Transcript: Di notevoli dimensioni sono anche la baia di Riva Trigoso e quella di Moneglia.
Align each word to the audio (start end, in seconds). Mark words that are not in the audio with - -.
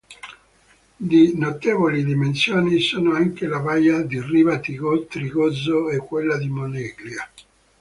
Di 0.97 1.37
notevoli 1.37 2.03
dimensioni 2.03 2.79
sono 2.79 3.13
anche 3.13 3.45
la 3.45 3.59
baia 3.59 4.01
di 4.01 4.19
Riva 4.19 4.57
Trigoso 4.59 5.91
e 5.91 5.97
quella 5.97 6.37
di 6.39 6.47
Moneglia. 6.49 7.29